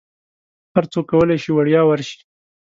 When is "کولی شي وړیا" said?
1.11-1.81